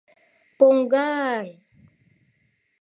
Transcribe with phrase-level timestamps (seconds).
[0.57, 1.47] Поҥга-а-н!